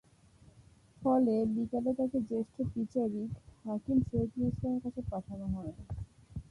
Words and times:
ফলে 1.01 1.35
বিকেলে 1.53 1.91
তাঁকে 1.97 2.19
জ্যেষ্ঠ 2.29 2.55
বিচারিক 2.73 3.29
হাকিম 3.65 3.97
শহীদুল 4.07 4.43
ইসলামের 4.47 4.81
কাছে 4.85 5.01
পাঠানো 5.11 5.45
হয়। 5.53 5.71